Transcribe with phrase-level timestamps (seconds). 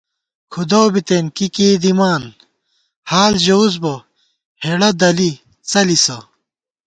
[0.51, 2.23] کھُدَؤ بِتېن کی کېئی دِمان،
[3.09, 3.93] حال ژَوُس بہ
[4.63, 5.31] ہېڑہ دَلی
[5.69, 6.17] څَلِسہ